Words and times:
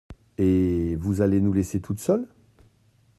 Et 0.39 0.95
vous 0.95 1.21
allez 1.21 1.39
nous 1.39 1.53
laisser 1.53 1.79
toutes 1.79 1.99
seules?… 1.99 2.27